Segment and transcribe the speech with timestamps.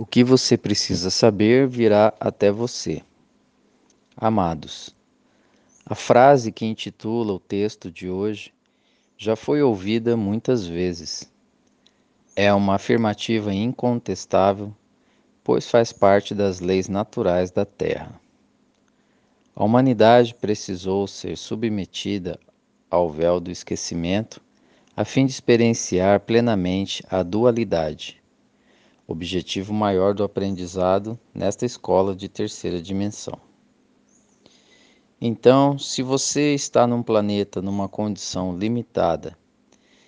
[0.00, 3.02] O que você precisa saber virá até você.
[4.16, 4.96] Amados,
[5.84, 8.50] a frase que intitula o texto de hoje
[9.18, 11.30] já foi ouvida muitas vezes.
[12.34, 14.74] É uma afirmativa incontestável,
[15.44, 18.18] pois faz parte das leis naturais da Terra.
[19.54, 22.40] A humanidade precisou ser submetida
[22.90, 24.40] ao véu do esquecimento
[24.96, 28.19] a fim de experienciar plenamente a dualidade
[29.10, 33.38] objetivo maior do aprendizado nesta escola de terceira dimensão.
[35.20, 39.36] Então, se você está num planeta numa condição limitada,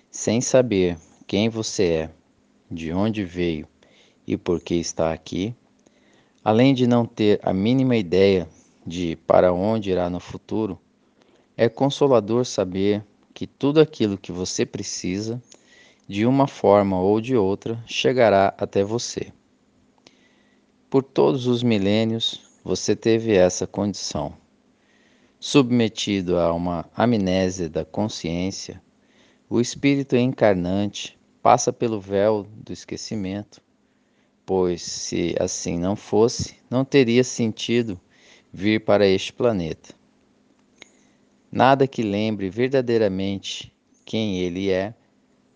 [0.09, 0.97] sem saber
[1.27, 2.09] quem você é,
[2.71, 3.67] de onde veio
[4.25, 5.53] e por que está aqui,
[6.43, 8.47] além de não ter a mínima ideia
[8.87, 10.79] de para onde irá no futuro,
[11.57, 15.41] é consolador saber que tudo aquilo que você precisa
[16.13, 19.33] de uma forma ou de outra, chegará até você.
[20.87, 24.37] Por todos os milênios, você teve essa condição.
[25.39, 28.79] Submetido a uma amnésia da consciência,
[29.49, 33.59] o espírito encarnante passa pelo véu do esquecimento,
[34.45, 37.99] pois se assim não fosse, não teria sentido
[38.53, 39.95] vir para este planeta.
[41.51, 43.73] Nada que lembre verdadeiramente
[44.05, 44.93] quem ele é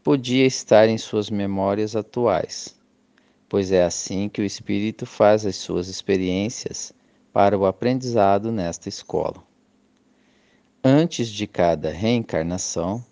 [0.07, 2.79] podia estar em suas memórias atuais,
[3.49, 6.93] pois é assim que o espírito faz as suas experiências
[7.33, 9.43] para o aprendizado nesta escola.
[10.81, 13.03] Antes de cada reencarnação,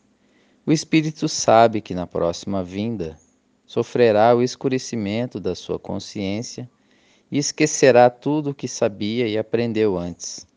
[0.66, 3.20] o espírito sabe que na próxima vinda
[3.66, 6.72] sofrerá o escurecimento da sua consciência
[7.30, 10.48] e esquecerá tudo o que sabia e aprendeu antes.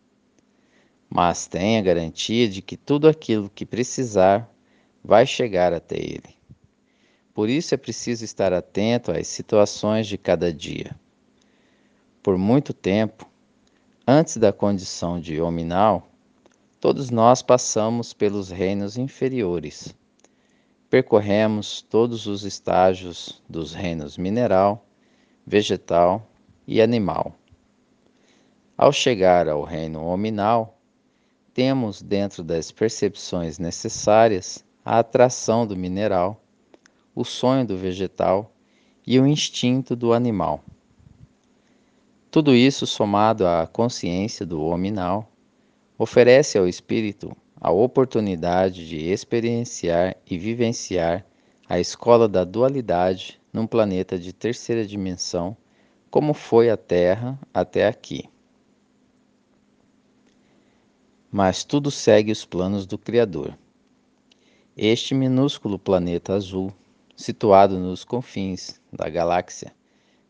[1.11, 4.49] Mas tem a garantia de que tudo aquilo que precisar
[5.09, 6.37] vai chegar até ele.
[7.33, 10.95] Por isso é preciso estar atento às situações de cada dia.
[12.23, 13.27] Por muito tempo,
[14.07, 16.07] antes da condição de hominal,
[16.79, 19.95] todos nós passamos pelos reinos inferiores.
[20.91, 24.87] Percorremos todos os estágios dos reinos mineral,
[25.47, 26.31] vegetal
[26.67, 27.35] e animal.
[28.77, 30.79] Ao chegar ao reino hominal,
[31.55, 36.43] temos dentro das percepções necessárias a atração do mineral,
[37.15, 38.51] o sonho do vegetal
[39.07, 40.65] e o instinto do animal.
[42.31, 45.31] Tudo isso, somado à consciência do hominal,
[45.99, 51.23] oferece ao espírito a oportunidade de experienciar e vivenciar
[51.69, 55.55] a escola da dualidade num planeta de terceira dimensão,
[56.11, 58.25] como foi a Terra até aqui.
[61.31, 63.55] Mas tudo segue os planos do Criador.
[64.81, 66.73] Este minúsculo planeta azul,
[67.17, 69.75] situado nos confins da galáxia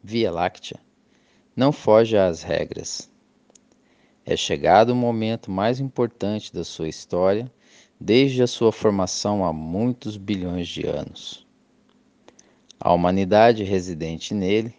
[0.02, 0.80] Via Láctea,
[1.54, 3.10] não foge às regras.
[4.24, 7.52] É chegado o momento mais importante da sua história
[8.00, 11.46] desde a sua formação há muitos bilhões de anos.
[12.80, 14.74] A humanidade residente nele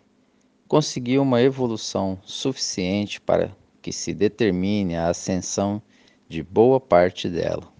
[0.68, 5.79] conseguiu uma evolução suficiente para que se determine a ascensão
[6.28, 7.72] de boa parte dela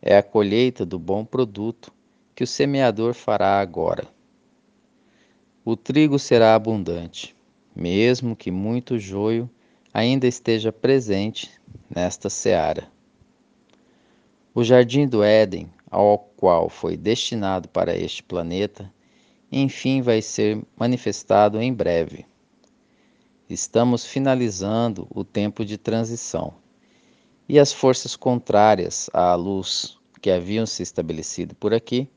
[0.00, 1.92] é a colheita do bom produto
[2.34, 4.06] que o semeador fará agora.
[5.64, 7.36] O trigo será abundante,
[7.74, 9.50] mesmo que muito joio
[9.92, 11.50] ainda esteja presente
[11.90, 12.88] nesta seara.
[14.54, 18.92] O jardim do Éden, ao qual foi destinado para este planeta,
[19.50, 22.24] enfim vai ser manifestado em breve.
[23.48, 26.54] Estamos finalizando o tempo de transição
[27.48, 32.08] e as forças contrárias à luz que haviam se estabelecido por aqui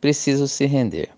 [0.00, 1.10] precisam se render.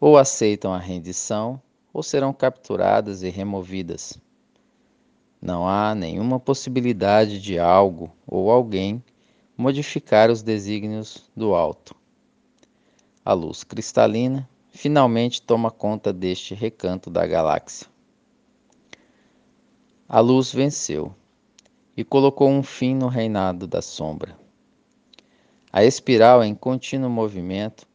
[0.00, 1.60] Ou aceitam a rendição
[1.92, 4.18] ou serão capturadas e removidas.
[5.40, 9.02] Não há nenhuma possibilidade de algo ou alguém
[9.56, 11.94] modificar os desígnios do alto.
[13.24, 17.86] A luz cristalina finalmente toma conta deste recanto da galáxia.
[20.08, 21.14] A luz venceu
[21.98, 24.38] e colocou um fim no reinado da sombra.
[25.72, 27.88] A espiral em contínuo movimento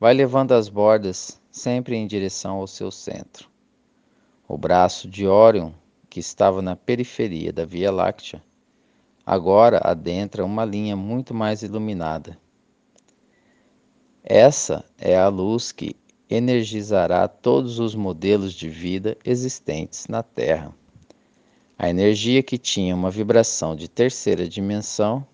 [0.00, 3.48] vai levando as bordas sempre em direção ao seu centro.
[4.48, 5.70] O braço de Órion,
[6.10, 8.42] que estava na periferia da Via Láctea,
[9.24, 12.36] agora adentra uma linha muito mais iluminada.
[14.24, 15.94] Essa é a luz que
[16.28, 20.74] energizará todos os modelos de vida existentes na Terra.
[21.76, 25.26] A energia que tinha uma vibração de terceira dimensão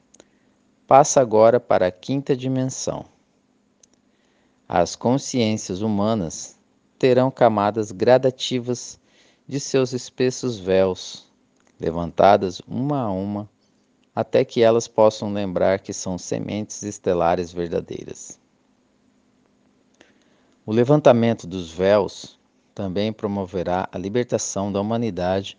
[0.87, 3.05] passa agora para a quinta dimensão.
[4.67, 6.59] As consciências humanas
[6.99, 8.99] terão camadas gradativas
[9.47, 11.27] de seus espessos véus,
[11.79, 13.49] levantadas uma a uma,
[14.15, 18.41] até que elas possam lembrar que são sementes estelares verdadeiras.
[20.65, 22.39] O levantamento dos véus
[22.75, 25.59] também promoverá a libertação da humanidade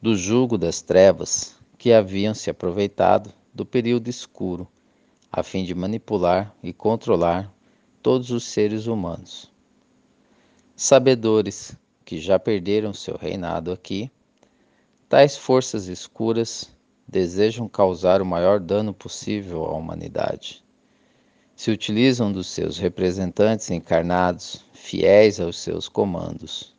[0.00, 4.68] do jugo das trevas que haviam se aproveitado do período escuro,
[5.32, 7.50] a fim de manipular e controlar
[8.02, 9.50] todos os seres humanos.
[10.76, 14.10] Sabedores que já perderam seu reinado aqui,
[15.08, 16.70] tais forças escuras
[17.08, 20.62] desejam causar o maior dano possível à humanidade.
[21.54, 26.76] Se utilizam dos seus representantes encarnados, fiéis aos seus comandos.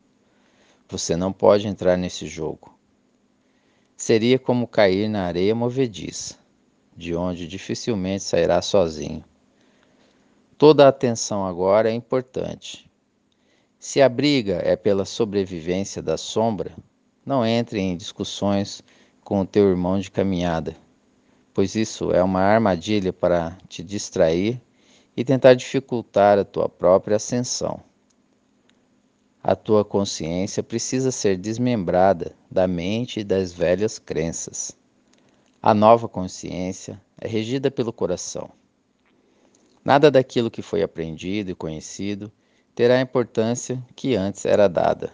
[0.88, 2.77] Você não pode entrar nesse jogo
[3.98, 6.38] seria como cair na areia movediça,
[6.96, 9.26] de onde dificilmente sairá sozinho.
[10.56, 12.90] Toda a atenção agora é importante.
[13.80, 16.72] Se a briga é pela sobrevivência da sombra,
[17.26, 18.84] não entre em discussões
[19.24, 20.76] com o teu irmão de caminhada,
[21.54, 24.62] pois isso é uma armadilha para te distrair
[25.16, 27.82] e tentar dificultar a tua própria ascensão.
[29.50, 34.78] A tua consciência precisa ser desmembrada da mente e das velhas crenças.
[35.62, 38.50] A nova consciência é regida pelo coração.
[39.86, 42.30] Nada daquilo que foi aprendido e conhecido
[42.76, 45.14] terá a importância que antes era dada.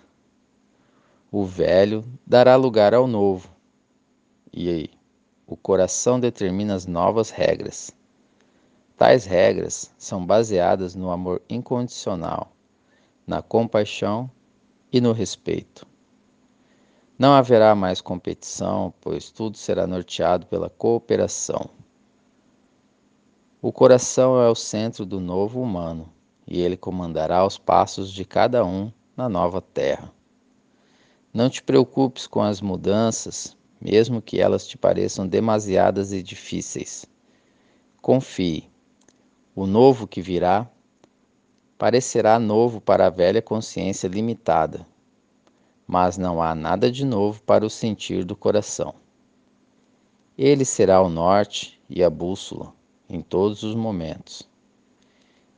[1.31, 3.55] O velho dará lugar ao novo,
[4.51, 4.89] e aí,
[5.45, 7.91] o coração determina as novas regras.
[8.97, 12.52] Tais regras são baseadas no amor incondicional
[13.25, 14.29] na compaixão
[14.91, 15.87] e no respeito.
[17.17, 21.69] Não haverá mais competição, pois tudo será norteado pela cooperação.
[23.61, 26.11] O coração é o centro do novo humano
[26.45, 30.11] e ele comandará os passos de cada um na nova terra.
[31.33, 37.05] Não te preocupes com as mudanças, mesmo que elas te pareçam demasiadas e difíceis.
[38.01, 38.69] Confie.
[39.55, 40.69] O novo que virá
[41.83, 44.87] parecerá novo para a velha consciência limitada,
[45.85, 48.95] mas não há nada de novo para o sentir do coração.
[50.37, 52.73] Ele será o norte e a bússola
[53.09, 54.47] em todos os momentos.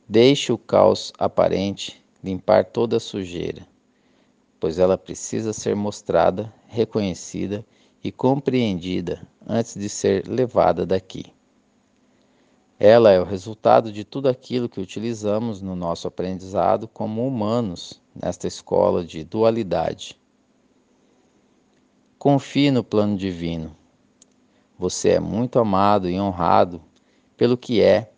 [0.08, 3.64] Deixe o caos aparente limpar toda a sujeira,
[4.58, 7.64] pois ela precisa ser mostrada, reconhecida
[8.02, 11.35] e compreendida antes de ser levada daqui.
[12.78, 18.46] Ela é o resultado de tudo aquilo que utilizamos no nosso aprendizado como humanos nesta
[18.46, 20.20] escola de dualidade.
[22.18, 23.74] Confie no plano divino.
[24.78, 26.82] Você é muito amado e honrado
[27.34, 28.12] pelo que é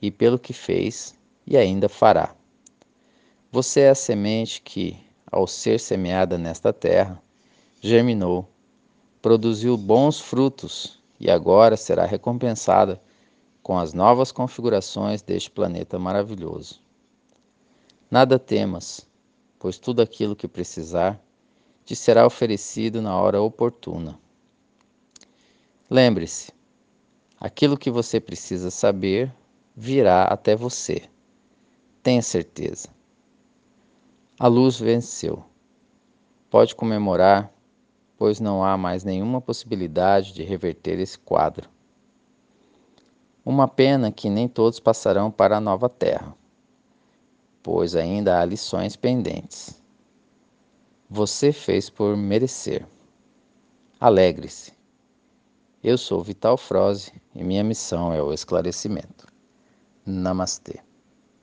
[0.00, 1.14] e pelo que fez
[1.46, 2.34] e ainda fará.
[3.52, 4.96] Você é a semente que,
[5.30, 7.22] ao ser semeada nesta terra,
[7.82, 8.48] germinou,
[9.20, 12.98] produziu bons frutos e agora será recompensada
[13.62, 16.80] com as novas configurações deste planeta maravilhoso.
[18.10, 19.06] Nada temas,
[19.58, 21.20] pois tudo aquilo que precisar
[21.84, 24.18] te será oferecido na hora oportuna.
[25.88, 26.52] Lembre-se,
[27.40, 29.32] aquilo que você precisa saber
[29.76, 31.02] virá até você.
[32.02, 32.88] Tenha certeza.
[34.38, 35.44] A luz venceu.
[36.48, 37.52] Pode comemorar,
[38.16, 41.68] pois não há mais nenhuma possibilidade de reverter esse quadro.
[43.50, 46.36] Uma pena que nem todos passarão para a nova terra,
[47.60, 49.82] pois ainda há lições pendentes.
[51.10, 52.86] Você fez por merecer.
[53.98, 54.72] Alegre-se.
[55.82, 59.26] Eu sou Vital Froze e minha missão é o esclarecimento.
[60.06, 60.78] Namastê.